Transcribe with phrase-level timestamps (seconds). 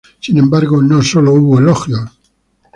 [0.19, 2.09] Sin embargo, no solo hubo elogios.